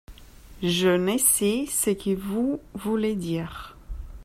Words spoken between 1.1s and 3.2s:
sais ce que vous voulez